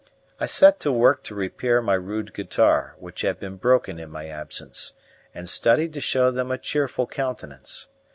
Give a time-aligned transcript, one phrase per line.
[0.39, 4.29] I set to work to repair my rude guitar, which had been broken in my
[4.29, 4.93] absence,
[5.31, 7.87] and studied to show them a cheerful countenance.